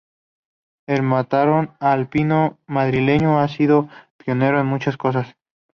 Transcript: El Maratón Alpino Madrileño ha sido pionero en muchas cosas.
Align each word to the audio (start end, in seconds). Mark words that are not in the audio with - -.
El 0.87 1.03
Maratón 1.03 1.73
Alpino 1.79 2.57
Madrileño 2.65 3.37
ha 3.39 3.47
sido 3.47 3.87
pionero 4.17 4.59
en 4.59 4.65
muchas 4.65 4.97
cosas. 4.97 5.35